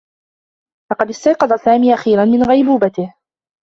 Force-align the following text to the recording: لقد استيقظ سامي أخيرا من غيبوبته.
لقد 0.91 1.09
استيقظ 1.09 1.53
سامي 1.53 1.93
أخيرا 1.93 2.25
من 2.25 2.43
غيبوبته. 2.43 3.13